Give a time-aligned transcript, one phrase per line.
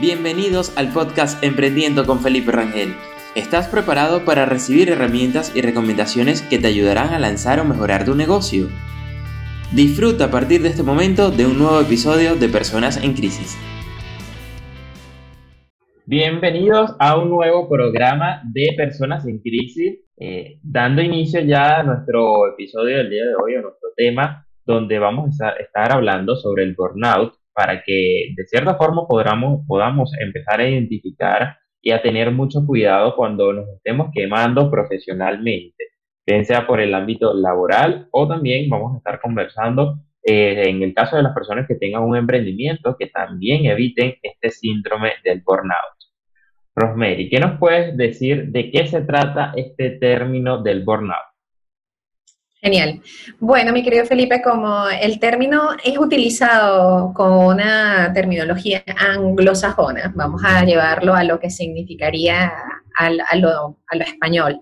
[0.00, 2.94] Bienvenidos al podcast Emprendiendo con Felipe Rangel.
[3.36, 8.14] ¿Estás preparado para recibir herramientas y recomendaciones que te ayudarán a lanzar o mejorar tu
[8.14, 8.68] negocio?
[9.70, 13.54] Disfruta a partir de este momento de un nuevo episodio de Personas en Crisis.
[16.06, 22.48] Bienvenidos a un nuevo programa de Personas en Crisis, eh, dando inicio ya a nuestro
[22.48, 26.74] episodio del día de hoy, a nuestro tema, donde vamos a estar hablando sobre el
[26.74, 32.64] burnout para que de cierta forma podamos, podamos empezar a identificar y a tener mucho
[32.66, 35.84] cuidado cuando nos estemos quemando profesionalmente,
[36.26, 40.94] bien sea por el ámbito laboral o también vamos a estar conversando eh, en el
[40.94, 45.96] caso de las personas que tengan un emprendimiento que también eviten este síndrome del burnout.
[46.74, 51.31] Rosemary, ¿qué nos puedes decir de qué se trata este término del burnout?
[52.64, 53.02] Genial.
[53.40, 60.64] Bueno, mi querido Felipe, como el término es utilizado con una terminología anglosajona, vamos a
[60.64, 62.52] llevarlo a lo que significaría
[62.96, 64.60] a, lo, español.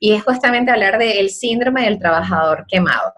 [0.00, 3.12] Y es justamente hablar del síndrome del trabajador quemado.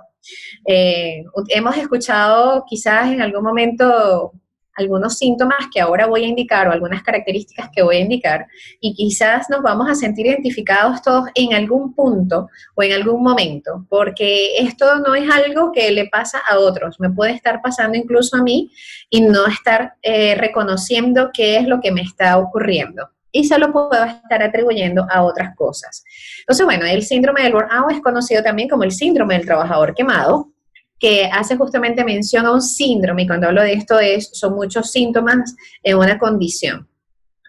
[0.66, 4.34] Eh, hemos escuchado quizás en algún momento
[4.78, 8.46] algunos síntomas que ahora voy a indicar o algunas características que voy a indicar
[8.80, 13.86] y quizás nos vamos a sentir identificados todos en algún punto o en algún momento,
[13.88, 18.36] porque esto no es algo que le pasa a otros, me puede estar pasando incluso
[18.36, 18.70] a mí
[19.10, 23.72] y no estar eh, reconociendo qué es lo que me está ocurriendo y se lo
[23.72, 26.04] puedo estar atribuyendo a otras cosas.
[26.40, 30.50] Entonces, bueno, el síndrome del burnout es conocido también como el síndrome del trabajador quemado,
[30.98, 34.90] que hace justamente mención a un síndrome, y cuando hablo de esto es, son muchos
[34.90, 36.88] síntomas en una condición.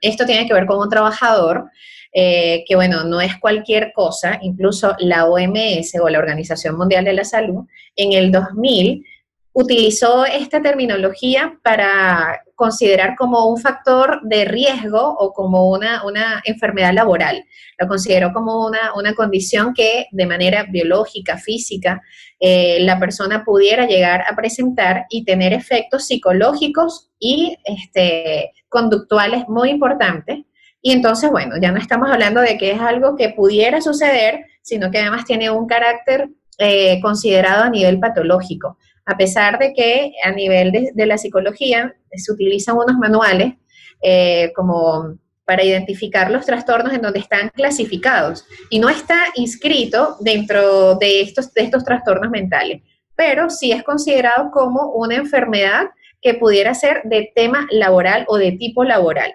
[0.01, 1.69] Esto tiene que ver con un trabajador
[2.13, 7.13] eh, que, bueno, no es cualquier cosa, incluso la OMS o la Organización Mundial de
[7.13, 9.05] la Salud, en el 2000
[9.53, 16.01] utilizó esta terminología para considerar como un factor de riesgo o como una,
[16.45, 17.43] enfermedad laboral.
[17.77, 22.01] Lo consideró como una, condición que de manera biológica, física,
[22.39, 29.69] eh, la persona pudiera llegar a presentar y tener efectos psicológicos y este, conductuales muy
[29.69, 30.39] importantes.
[30.81, 34.91] Y entonces, bueno, ya no estamos hablando de que es algo que pudiera suceder, sino
[34.91, 38.77] que además tiene un carácter eh, considerado a nivel patológico
[39.09, 43.55] a pesar de que a nivel de, la psicología se utilizan unos manuales
[44.03, 50.93] eh, como para identificar los trastornos en donde están clasificados y no está inscrito dentro
[50.97, 52.83] de estos, de estos trastornos mentales,
[53.15, 55.87] pero sí es considerado como una enfermedad
[56.21, 59.33] que pudiera ser de tema laboral o de tipo laboral.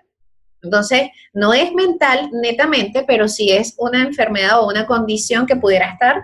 [0.62, 5.90] Entonces, no es mental netamente, pero sí es una enfermedad o una condición que pudiera
[5.90, 6.22] estar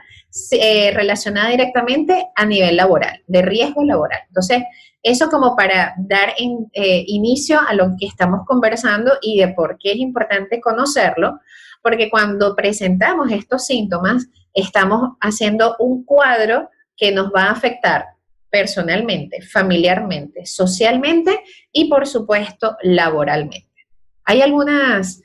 [0.53, 4.21] eh, relacionada directamente a nivel laboral, de riesgo laboral.
[4.29, 4.63] Entonces,
[5.03, 9.93] eso como para dar eh, inicio a lo que estamos conversando y de por qué
[9.93, 11.41] es importante conocerlo,
[11.83, 18.05] porque cuando presentamos estos síntomas, estamos haciendo un cuadro que nos va a afectar
[18.51, 21.41] personalmente, familiarmente, socialmente
[21.73, 23.87] y por supuesto laboralmente.
[24.25, 25.23] Hay algunas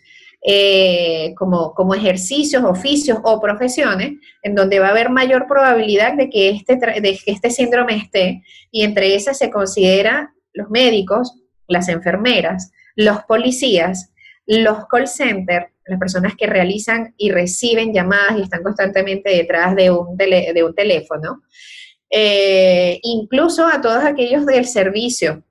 [0.48, 4.14] eh, como, como ejercicios, oficios o profesiones
[4.44, 8.44] en donde va a haber mayor probabilidad de que este, de que este síndrome esté
[8.70, 11.34] y entre esas se considera los médicos,
[11.68, 14.14] las enfermeras, los policías,
[14.46, 19.90] los call centers, las personas que realizan y reciben llamadas y están constantemente detrás de
[19.90, 21.42] un, de un teléfono,
[22.12, 25.44] eh, incluso a todos aquellos del servicio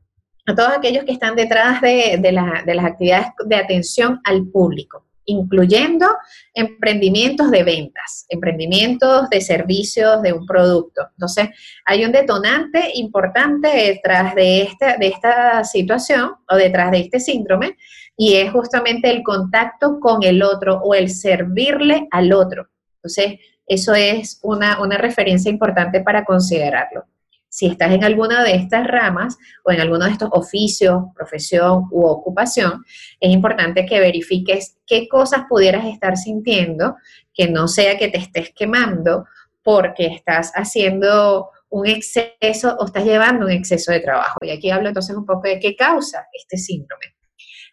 [0.47, 6.07] a todos aquellos que están detrás de, las actividades de atención al público, incluyendo
[6.53, 11.09] emprendimientos de ventas, emprendimientos de servicios de un producto.
[11.13, 11.49] Entonces,
[11.87, 17.77] hay un detonante importante detrás de esta, de esta situación o detrás de este síndrome
[18.17, 22.69] y es justamente el contacto con el otro o el servirle al otro.
[22.97, 27.07] Entonces, eso es una, una referencia importante para considerarlo
[27.55, 32.05] si estás en alguna de estas ramas o en alguno de estos oficios, profesión u
[32.05, 32.85] ocupación,
[33.21, 36.97] es importante que verifiques qué cosas pudieras estar sintiendo,
[37.33, 39.27] que no sea que te estés quemando
[39.63, 44.37] porque estás haciendo un exceso o estás llevando un exceso de trabajo.
[44.43, 47.15] Y aquí hablo entonces un poco de qué causa este síndrome.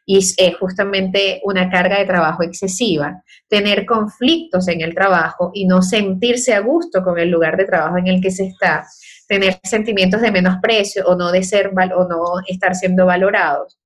[0.06, 5.82] Y es justamente una carga de trabajo excesiva, tener conflictos en el trabajo y no
[5.82, 8.86] sentirse a gusto con el lugar de trabajo en el que se está,
[9.32, 13.80] tener sentimientos de menosprecio o no de ser o no estar siendo valorados.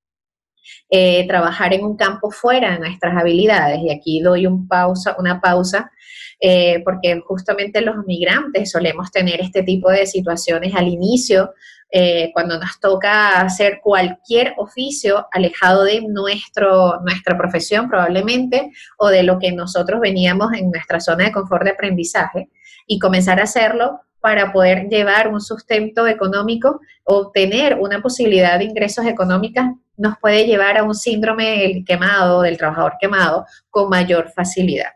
[0.90, 3.80] Eh, trabajar en un campo fuera de nuestras habilidades.
[3.84, 5.92] Y aquí doy un pausa, una pausa,
[6.40, 11.54] eh, porque justamente los migrantes solemos tener este tipo de situaciones al inicio
[11.92, 19.22] eh, cuando nos toca hacer cualquier oficio alejado de nuestro, nuestra profesión probablemente o de
[19.22, 22.50] lo que nosotros veníamos en nuestra zona de confort de aprendizaje
[22.88, 29.06] y comenzar a hacerlo para poder llevar un sustento económico, obtener una posibilidad de ingresos
[29.06, 29.66] económicos,
[29.98, 34.90] nos puede llevar a un síndrome del quemado, del trabajador quemado, con mayor facilidad.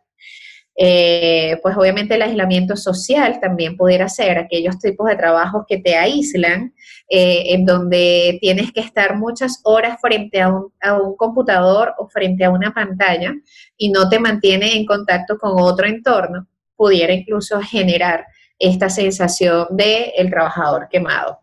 [0.75, 5.95] Eh, pues obviamente el aislamiento social también pudiera ser aquellos tipos de trabajos que te
[5.95, 6.73] aíslan,
[7.07, 12.07] eh, en donde tienes que estar muchas horas frente a un, a un, computador o
[12.07, 13.35] frente a una pantalla
[13.77, 18.25] y no te mantiene en contacto con otro entorno, pudiera incluso generar
[18.59, 21.39] esta sensación de el trabajador quemado.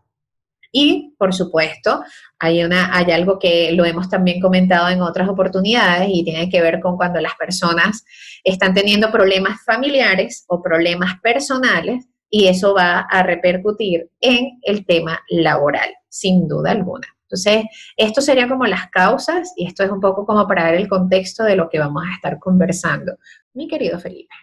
[0.70, 2.02] Y, por supuesto,
[2.38, 6.60] hay, una, hay algo que lo hemos también comentado en otras oportunidades y tiene que
[6.60, 8.04] ver con cuando las personas
[8.44, 15.22] están teniendo problemas familiares o problemas personales y eso va a repercutir en el tema
[15.30, 17.06] laboral, sin duda alguna.
[17.22, 17.64] Entonces,
[17.96, 21.42] esto serían como las causas y esto es un poco como para ver el contexto
[21.42, 23.16] de lo que vamos a estar conversando.
[23.54, 24.34] Mi querido Felipe.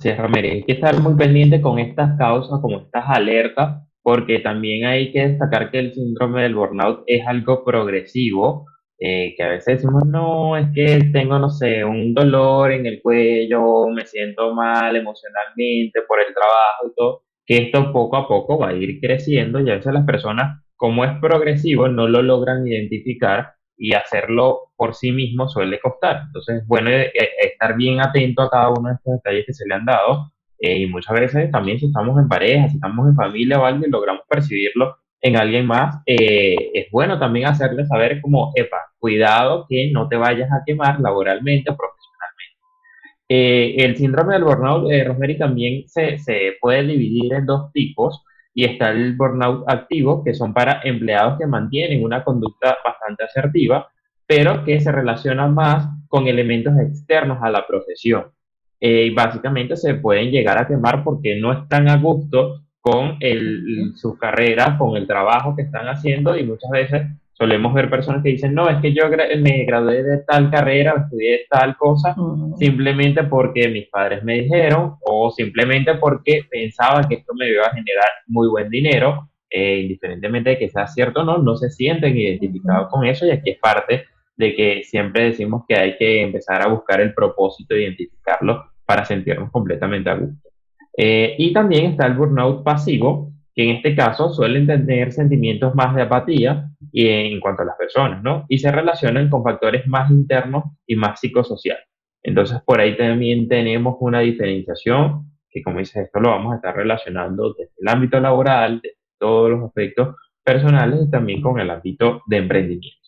[0.00, 4.86] Sí, Ramírez, hay que estar muy pendiente con estas causas, como estas alertas, porque también
[4.86, 8.64] hay que destacar que el síndrome del burnout es algo progresivo,
[8.98, 13.02] eh, que a veces decimos, no, es que tengo, no sé, un dolor en el
[13.02, 18.58] cuello, me siento mal emocionalmente por el trabajo y todo, que esto poco a poco
[18.58, 22.66] va a ir creciendo y a veces las personas, como es progresivo, no lo logran
[22.66, 26.24] identificar y hacerlo por sí mismo suele costar.
[26.26, 29.66] Entonces, bueno, eh, eh, estar bien atento a cada uno de estos detalles que se
[29.66, 30.30] le han dado
[30.60, 33.90] eh, y muchas veces también si estamos en pareja, si estamos en familia o y
[33.90, 40.08] logramos percibirlo en alguien más, es bueno también hacerle saber como, epa, cuidado que no
[40.08, 43.84] te vayas a quemar laboralmente o profesionalmente.
[43.84, 48.24] El síndrome del burnout, Rosemary, también se, se puede dividir en dos tipos
[48.54, 53.88] y está el burnout activo, que son para empleados que mantienen una conducta bastante asertiva,
[54.26, 58.32] pero que se relaciona más con elementos externos a la profesión.
[58.80, 64.16] Eh, básicamente se pueden llegar a quemar porque no están a gusto con el, su
[64.16, 68.54] carrera, con el trabajo que están haciendo y muchas veces solemos ver personas que dicen,
[68.54, 72.14] no, es que yo me gradué de tal carrera, estudié tal cosa,
[72.58, 77.74] simplemente porque mis padres me dijeron o simplemente porque pensaba que esto me iba a
[77.74, 82.14] generar muy buen dinero, eh, indiferentemente de que sea cierto o no, no se sienten
[82.16, 84.04] identificados con eso y aquí es parte
[84.36, 89.50] de que siempre decimos que hay que empezar a buscar el propósito, identificarlo para sentirnos
[89.50, 90.49] completamente a gusto.
[90.96, 95.94] Eh, y también está el burnout pasivo, que en este caso suelen tener sentimientos más
[95.94, 98.44] de apatía en cuanto a las personas, ¿no?
[98.48, 101.84] Y se relacionan con factores más internos y más psicosociales.
[102.22, 106.76] Entonces, por ahí también tenemos una diferenciación, que como dices, esto lo vamos a estar
[106.76, 112.22] relacionando desde el ámbito laboral, de todos los aspectos personales y también con el ámbito
[112.26, 112.99] de emprendimiento.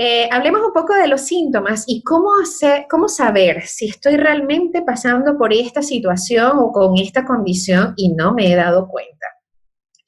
[0.00, 4.82] Eh, hablemos un poco de los síntomas y cómo, hacer, cómo saber si estoy realmente
[4.82, 9.26] pasando por esta situación o con esta condición y no me he dado cuenta.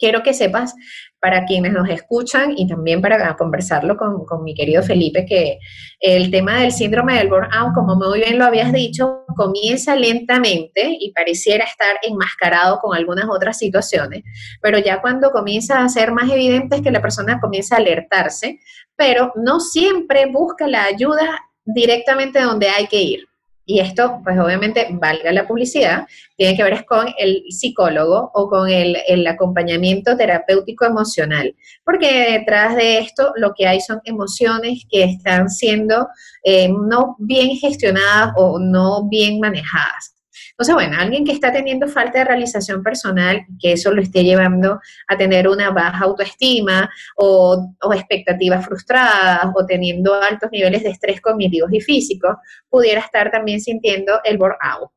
[0.01, 0.75] Quiero que sepas
[1.21, 5.59] para quienes nos escuchan y también para conversarlo con, mi querido Felipe, que
[6.01, 11.13] el tema del síndrome del burnout, como muy bien lo habías dicho, comienza lentamente y
[11.13, 14.23] pareciera estar enmascarado con algunas otras situaciones,
[14.63, 18.59] pero ya cuando comienza a ser más evidente es que la persona comienza a alertarse,
[18.97, 23.30] pero no siempre busca la ayuda directamente donde hay que ir.
[23.71, 26.05] Y esto, pues obviamente, valga la publicidad,
[26.37, 32.99] tiene que ver con el psicólogo o con el, acompañamiento terapéutico emocional, porque detrás de
[32.99, 36.09] esto lo que hay son emociones que están siendo
[36.43, 40.20] eh, no bien gestionadas o no bien manejadas.
[40.61, 44.79] Entonces, bueno, alguien que está teniendo falta de realización personal, que eso lo esté llevando
[45.09, 51.73] a tener una baja autoestima o, expectativas frustradas o teniendo altos niveles de estrés cognitivos
[51.73, 52.37] y físicos,
[52.69, 54.91] pudiera estar también sintiendo el burnout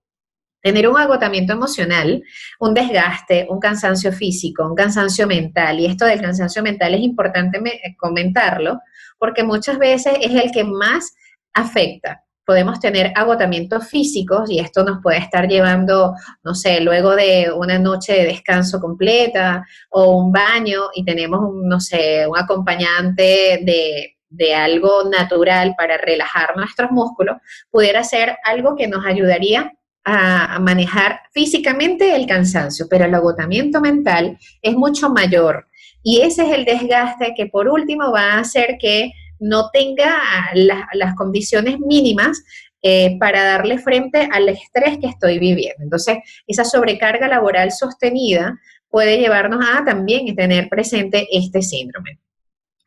[0.62, 2.22] tener un agotamiento emocional,
[2.60, 5.80] un desgaste, un cansancio físico, un cansancio mental.
[5.80, 7.62] Y esto del cansancio mental es importante
[7.98, 8.80] comentarlo
[9.18, 11.16] porque muchas veces es el que más
[11.54, 17.52] afecta podemos tener agotamientos físicos y esto nos puede estar llevando, no sé, luego de
[17.56, 24.18] una noche de descanso completa o un baño y tenemos, no sé, un acompañante de,
[24.34, 27.38] de algo natural para relajar nuestros músculos,
[27.70, 29.72] pudiera ser algo que nos ayudaría
[30.04, 35.68] a, manejar físicamente el cansancio, pero el agotamiento mental es mucho mayor.
[36.02, 39.12] Y ese es el desgaste que por último va a hacer que
[39.44, 40.16] no tenga
[40.54, 42.44] las condiciones mínimas
[42.82, 45.84] eh, para darle frente al estrés que estoy viviendo.
[45.84, 48.58] Entonces, esa sobrecarga laboral sostenida
[48.90, 52.20] puede llevarnos a también tener presente este síndrome.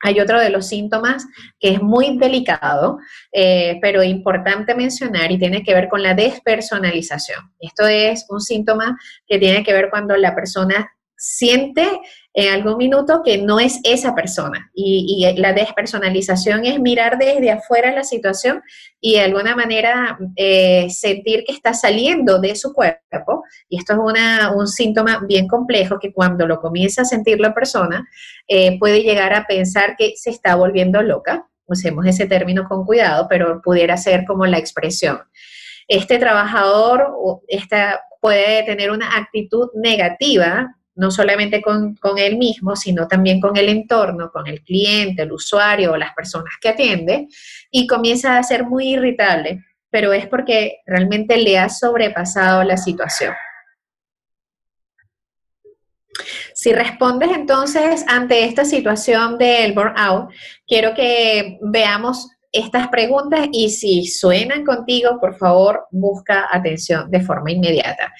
[0.02, 1.26] Hay otro de los síntomas
[1.58, 2.98] que es muy delicado,
[3.32, 7.52] eh, pero importante mencionar y tiene que ver con la despersonalización.
[7.58, 11.86] Esto es un síntoma que tiene que ver cuando la persona siente
[12.34, 14.70] en algún minuto que no es esa persona.
[14.74, 18.62] Y, la despersonalización es mirar desde afuera la situación
[19.00, 23.42] y de alguna manera eh, sentir que está saliendo de su cuerpo.
[23.68, 28.06] Y esto es un síntoma bien complejo que cuando lo comienza a sentir la persona
[28.46, 31.48] eh, puede llegar a pensar que se está volviendo loca.
[31.64, 35.20] Usemos ese término con cuidado, pero pudiera ser como la expresión.
[35.88, 37.12] Este trabajador
[37.48, 43.68] esta, puede tener una actitud negativa no solamente con, él mismo, sino también con el
[43.68, 47.28] entorno, con el cliente, el usuario o las personas que atiende,
[47.70, 53.34] y comienza a ser muy irritable, pero es porque realmente le ha sobrepasado la situación.
[56.54, 60.30] Si respondes entonces ante esta situación del burnout,
[60.66, 67.50] quiero que veamos estas preguntas y si suenan contigo, por favor, busca atención de forma
[67.50, 68.14] inmediata.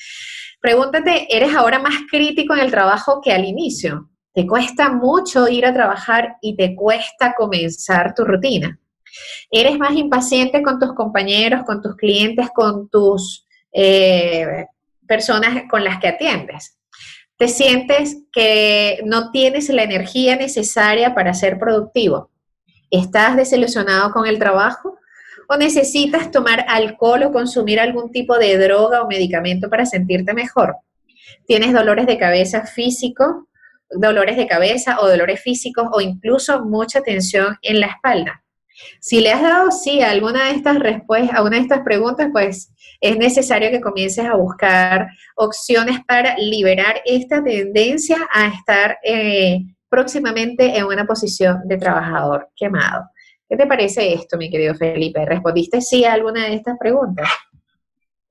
[0.66, 4.10] Pregúntate, ¿eres ahora más crítico en el trabajo que al inicio?
[4.34, 8.76] ¿Te cuesta mucho ir a trabajar y te cuesta comenzar tu rutina?
[9.48, 14.66] ¿Eres más impaciente con tus compañeros, con tus clientes, con tus eh,
[15.06, 16.76] personas con las que atiendes?
[17.36, 22.32] ¿Te sientes que no tienes la energía necesaria para ser productivo?
[22.90, 24.98] ¿Estás desilusionado con el trabajo?
[25.48, 30.76] O necesitas tomar alcohol o consumir algún tipo de droga o medicamento para sentirte mejor.
[31.46, 33.48] Tienes dolores de cabeza físico,
[33.90, 38.42] dolores de cabeza o dolores físicos o incluso mucha tensión en la espalda.
[39.00, 42.28] Si le has dado sí a alguna de estas respuestas, a una de estas preguntas,
[42.30, 49.60] pues es necesario que comiences a buscar opciones para liberar esta tendencia a estar eh,
[49.88, 53.08] próximamente en una posición de trabajador quemado.
[53.48, 55.24] ¿Qué te parece esto, mi querido Felipe?
[55.24, 57.28] ¿Respondiste sí a alguna de estas preguntas?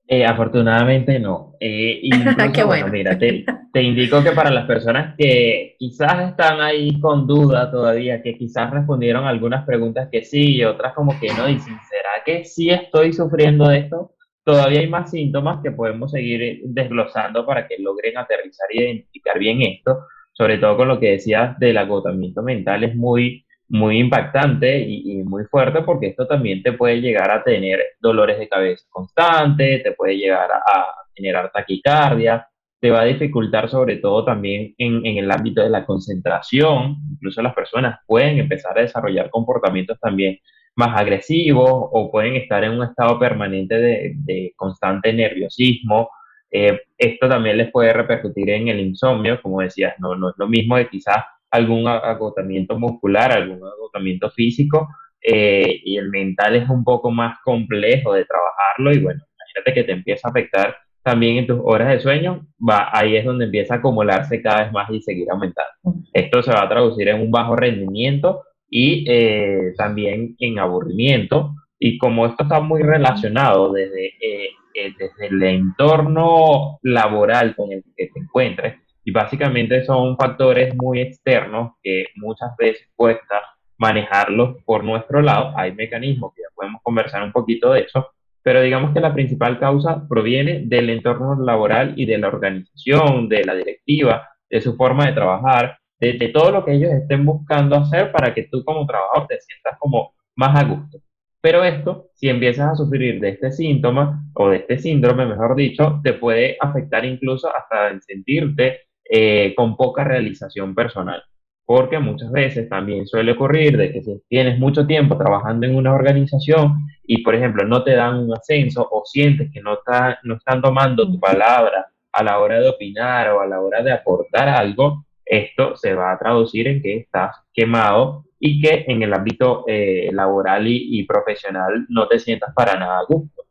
[0.08, 1.54] Eh, afortunadamente no.
[1.58, 2.02] Eh,
[2.54, 2.88] Qué bueno.
[2.88, 3.44] mira, te,
[3.82, 9.24] indico que para las personas que quizás están ahí con duda todavía, que quizás respondieron
[9.24, 13.68] algunas preguntas que sí y otras como que no, dicen, ¿será que sí estoy sufriendo
[13.68, 14.12] de esto?
[14.44, 19.62] Todavía hay más síntomas que podemos seguir desglosando para que logren aterrizar y identificar bien
[19.62, 25.22] esto, sobre todo con lo que decías del agotamiento mental, es muy muy impactante y,
[25.24, 29.92] muy fuerte porque esto también te puede llegar a tener dolores de cabeza constantes, te
[29.92, 32.46] puede llegar a, generar taquicardia,
[32.78, 37.54] te va a dificultar sobre todo también en, el ámbito de la concentración, incluso las
[37.54, 40.38] personas pueden empezar a desarrollar comportamientos también
[40.74, 46.10] más agresivos o pueden estar en un estado permanente de, constante nerviosismo.
[46.50, 50.46] Eh, esto también les puede repercutir en el insomnio, como decías, no, no es lo
[50.46, 54.88] mismo de quizás algún agotamiento muscular, algún agotamiento físico,
[55.22, 59.84] eh, y el mental es un poco más complejo de trabajarlo y bueno, imagínate que
[59.84, 63.76] te empieza a afectar también en tus horas de sueño, ahí es donde empieza a
[63.78, 66.02] acumularse cada vez más y seguir aumentando.
[66.12, 71.54] Esto se va a traducir en un bajo rendimiento y eh, también en aburrimiento.
[71.78, 78.08] Y como esto está muy relacionado desde, eh, desde el entorno laboral con el que
[78.08, 78.74] te encuentres,
[79.06, 83.40] y básicamente son factores muy externos que muchas veces cuesta
[83.78, 85.56] manejarlos por nuestro lado.
[85.56, 88.08] Hay mecanismos que ya podemos conversar un poquito de eso,
[88.42, 93.44] pero digamos que la principal causa proviene del entorno laboral y de la organización, de
[93.44, 97.76] la directiva, de su forma de trabajar, de, de, todo lo que ellos estén buscando
[97.76, 100.98] hacer para que tú como trabajador te sientas como más a gusto.
[101.40, 106.00] Pero esto, si empiezas a sufrir de este síntoma o de este síndrome, mejor dicho,
[106.02, 111.22] te puede afectar incluso hasta en sentirte eh, con poca realización personal.
[111.64, 115.92] Porque muchas veces también suele ocurrir de que si tienes mucho tiempo trabajando en una
[115.92, 120.36] organización y, por ejemplo, no te dan un ascenso o sientes que no, está, no
[120.36, 124.48] están tomando tu palabra a la hora de opinar o a la hora de aportar
[124.48, 129.64] algo, esto se va a traducir en que estás quemado y que en el ámbito
[129.66, 133.42] eh, laboral y, profesional no te sientas para nada a gusto.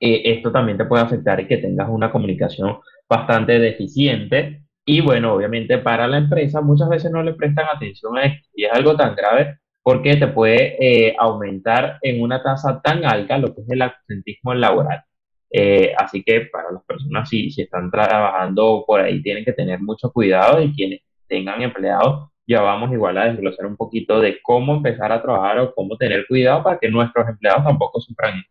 [0.00, 5.34] Eh, esto también te puede afectar y que tengas una comunicación bastante deficiente y bueno,
[5.34, 8.96] obviamente para la empresa muchas veces no le prestan atención a esto y es algo
[8.96, 13.70] tan grave porque te puede eh, aumentar en una tasa tan alta lo que es
[13.70, 15.02] el absentismo laboral.
[15.50, 19.80] Eh, así que para las personas si, si están trabajando por ahí tienen que tener
[19.80, 24.74] mucho cuidado y quienes tengan empleados ya vamos igual a desglosar un poquito de cómo
[24.74, 28.42] empezar a trabajar o cómo tener cuidado para que nuestros empleados tampoco sufran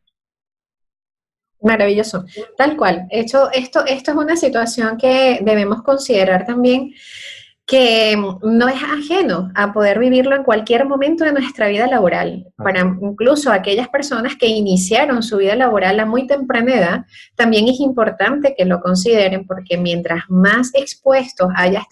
[1.64, 2.26] Maravilloso,
[2.58, 3.08] tal cual.
[3.10, 6.94] Hecho, esto, esto es una situación que debemos considerar también
[7.66, 12.46] que no es ajeno a poder vivirlo en cualquier momento de nuestra vida laboral.
[12.58, 17.06] Para incluso aquellas personas que iniciaron su vida laboral a muy temprana edad,
[17.36, 21.86] también es importante que lo consideren porque mientras más expuestos hayas,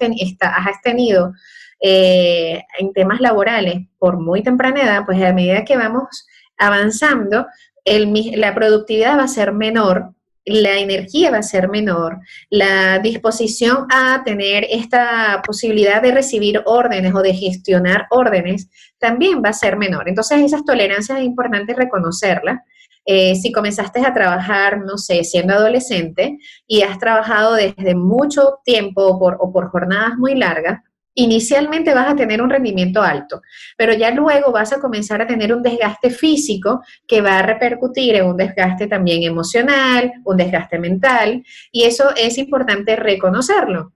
[0.83, 1.31] tenido
[1.79, 7.47] eh, en temas laborales por muy temprana edad, pues a medida que vamos avanzando,
[7.85, 10.13] la productividad va a ser menor,
[10.45, 12.19] la energía va a ser menor,
[12.49, 19.49] la disposición a tener esta posibilidad de recibir órdenes o de gestionar órdenes también va
[19.49, 20.09] a ser menor.
[20.09, 22.59] Entonces esas tolerancias es importante reconocerlas.
[23.05, 29.07] Eh, si comenzaste a trabajar, no sé, siendo adolescente y has trabajado desde mucho tiempo
[29.07, 30.81] o por jornadas muy largas,
[31.13, 33.41] Inicialmente vas a tener un rendimiento alto,
[33.77, 38.15] pero ya luego vas a comenzar a tener un desgaste físico que va a repercutir
[38.15, 43.93] en un desgaste también emocional, un desgaste mental, y eso es importante reconocerlo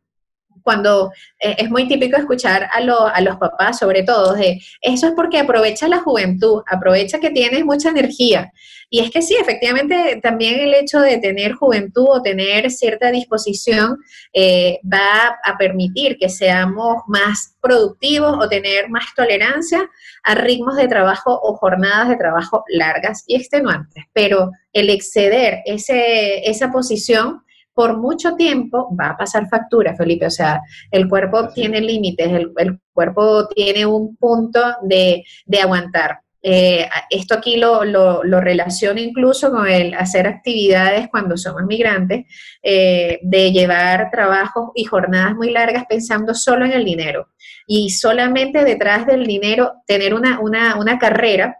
[0.66, 5.38] cuando eh, es muy típico escuchar a, los papás, sobre todo, de eso es porque
[5.38, 8.52] aprovecha la juventud, aprovecha que tienes mucha energía.
[8.90, 13.98] Y es que sí, efectivamente, también el hecho de tener juventud o tener cierta disposición
[14.34, 19.88] eh, va a permitir que seamos más productivos o tener más tolerancia
[20.24, 24.04] a ritmos de trabajo o jornadas de trabajo largas y extenuantes.
[24.14, 27.45] Pero el exceder ese, esa posición
[27.76, 30.26] por mucho tiempo va a pasar factura, Felipe.
[30.26, 32.54] O sea, el cuerpo tiene límites, el,
[32.94, 35.24] cuerpo tiene un punto de,
[35.62, 36.20] aguantar.
[36.42, 42.26] Eh, esto aquí lo, lo, relaciono incluso con el hacer actividades cuando somos migrantes,
[42.64, 47.30] eh, de llevar trabajos y jornadas muy largas pensando solo en el dinero.
[47.68, 51.58] Y solamente detrás del dinero tener una, una, una carrera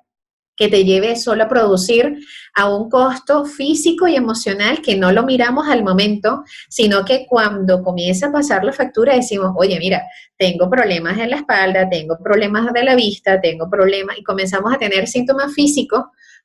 [0.56, 2.20] que te lleve solo a producir
[2.54, 7.84] a un costo físico y emocional que no lo miramos al momento, sino que cuando
[7.84, 10.04] comienza a pasar la factura decimos, oye, mira,
[10.38, 14.78] tengo problemas en la espalda, tengo problemas de la vista, tengo problemas, y comenzamos a
[14.78, 16.04] tener síntomas físicos,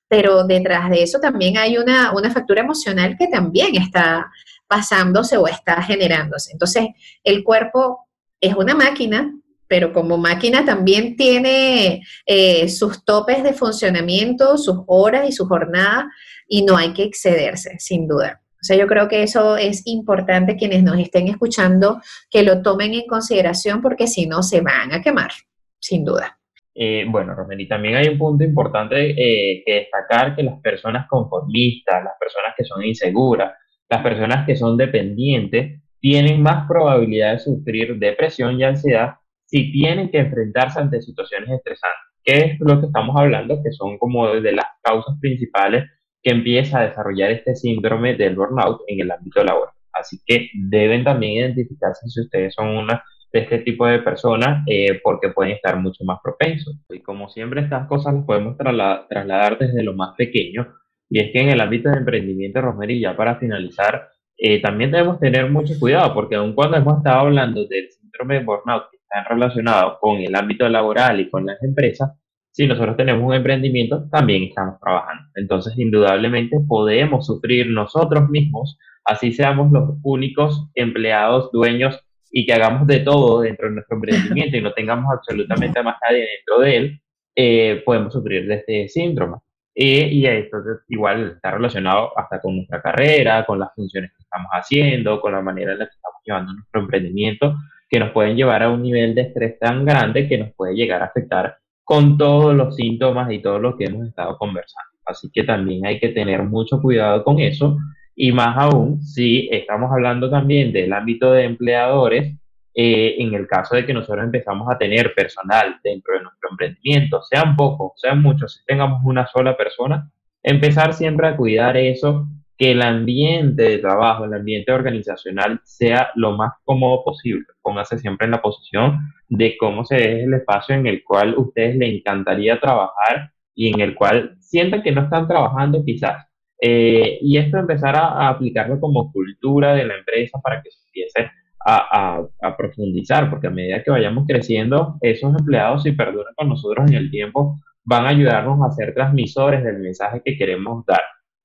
[0.09, 4.31] pero detrás de eso también hay una, una factura emocional que también está
[4.66, 6.53] pasándose o está generándose.
[6.53, 6.88] Entonces,
[7.23, 8.09] el cuerpo
[8.40, 9.33] es una máquina
[9.70, 16.11] pero como máquina también tiene eh, sus topes de funcionamiento, sus horas y su jornada,
[16.48, 18.42] y no hay que excederse, sin duda.
[18.54, 22.00] O sea, yo creo que eso es importante quienes nos estén escuchando,
[22.33, 25.30] que lo tomen en consideración porque si no se van a quemar,
[25.78, 26.37] sin duda.
[26.74, 32.02] Eh, bueno, Romero, también hay un punto importante eh, que destacar que las personas conformistas,
[32.02, 33.52] las personas que son inseguras,
[33.88, 39.19] las personas que son dependientes, tienen más probabilidad de sufrir depresión y ansiedad
[39.50, 41.98] si tienen que enfrentarse ante situaciones estresantes.
[42.22, 43.60] ¿Qué es lo que estamos hablando?
[43.62, 45.84] Que son como de las causas principales
[46.22, 49.74] que empieza a desarrollar este síndrome del burnout en el ámbito laboral.
[49.92, 55.00] Así que deben también identificarse si ustedes son una de este tipo de personas eh,
[55.02, 56.76] porque pueden estar mucho más propensos.
[56.88, 60.74] Y como siempre estas cosas las podemos trasladar desde lo más pequeño
[61.08, 64.08] y es que en el ámbito de emprendimiento, Rosemary, ya para finalizar,
[64.38, 68.44] eh, también debemos tener mucho cuidado porque aun cuando hemos estado hablando del síndrome de
[68.44, 72.12] burnout están relacionados con el ámbito laboral y con las empresas,
[72.53, 75.25] si nosotros tenemos un emprendimiento, también estamos trabajando.
[75.35, 81.99] Entonces, indudablemente podemos sufrir nosotros mismos, así seamos los únicos empleados, dueños
[82.31, 86.27] y que hagamos de todo dentro de nuestro emprendimiento y no tengamos absolutamente más nadie
[86.37, 87.01] dentro de él,
[87.37, 89.38] eh, podemos sufrir de este síndrome.
[89.75, 95.20] y esto igual está relacionado hasta con nuestra carrera, con las funciones que estamos haciendo,
[95.20, 97.55] con la manera en la que estamos llevando nuestro emprendimiento
[97.90, 101.03] que nos pueden llevar a un nivel de estrés tan grande que nos puede llegar
[101.03, 104.90] a afectar con todos los síntomas y todo lo que hemos estado conversando.
[105.05, 107.76] Así que también hay que tener mucho cuidado con eso
[108.14, 112.37] y más aún si estamos hablando también del ámbito de empleadores,
[112.74, 117.20] eh, en el caso de que nosotros empezamos a tener personal dentro de nuestro emprendimiento,
[117.22, 120.09] sean pocos, sean muchos, si tengamos una sola persona,
[120.44, 122.29] empezar siempre a cuidar eso
[122.61, 127.46] que el ambiente de trabajo, el ambiente organizacional sea lo más cómodo posible.
[127.62, 128.99] Póngase siempre en la posición
[129.31, 133.73] de cómo se es el espacio en el cual a ustedes les encantaría trabajar y
[133.73, 136.27] en el cual sienten que no están trabajando quizás.
[136.61, 141.31] Eh, y esto empezar a, aplicarlo como cultura de la empresa para que se empiece
[141.64, 146.90] a, a, profundizar, porque a medida que vayamos creciendo, esos empleados, si perduran con nosotros
[146.90, 151.01] en el tiempo, van a ayudarnos a ser transmisores del mensaje que queremos dar.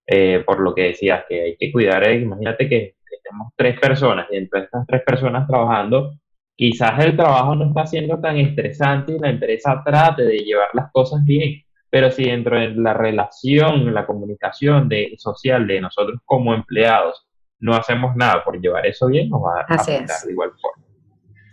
[0.07, 4.27] Eh, por lo que decías, que hay que cuidar, eh, imagínate que, tenemos tres personas
[4.29, 6.13] y entre estas tres personas trabajando,
[6.55, 10.91] quizás el trabajo no está siendo tan estresante y la empresa trate de llevar las
[10.91, 16.53] cosas bien, pero si dentro de la relación, la comunicación de, social de nosotros como
[16.53, 17.25] empleados
[17.59, 20.85] no hacemos nada por llevar eso bien, nos va a afectar de igual forma.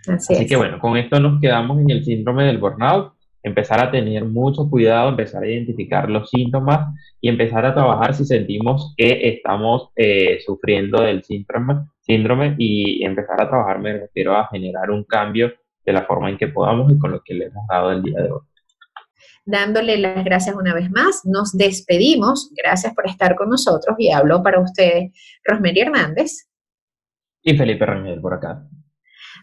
[0.09, 4.25] Así, que bueno, con esto nos quedamos en el síndrome del burnout, empezar a tener
[4.25, 9.91] mucho cuidado, empezar a identificar los síntomas y empezar a trabajar si sentimos que estamos
[9.97, 15.53] eh, sufriendo del síndrome, síndrome y empezar a trabajar, me refiero a generar un cambio
[15.85, 18.21] de la forma en que podamos y con lo que le hemos dado el día
[18.21, 18.41] de hoy.
[19.45, 22.53] Dándole las gracias una vez más, nos despedimos.
[22.57, 25.13] Gracias por estar con nosotros y hablo para ustedes,
[25.45, 26.49] Rosmery Hernández.
[27.43, 28.65] Y Felipe Rangel por acá.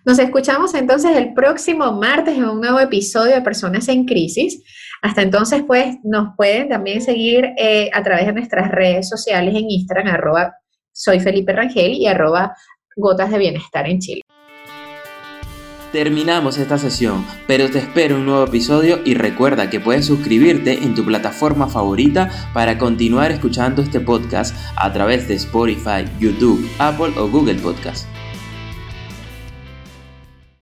[0.06, 4.64] Nos escuchamos entonces el próximo martes en un nuevo episodio de Personas en Crisis.
[5.02, 9.70] Hasta entonces, pues, nos pueden también seguir eh, a través de nuestras redes sociales en
[9.70, 10.54] Instagram, arroba
[10.92, 12.54] soy Felipe Rangel y arroba
[12.98, 14.22] gotas de bienestar en Chile.
[15.92, 20.94] Terminamos esta sesión, pero te espero un nuevo episodio y recuerda que puedes suscribirte en
[20.94, 27.28] tu plataforma favorita para continuar escuchando este podcast a través de Spotify, YouTube, Apple o
[27.28, 28.06] Google Podcast.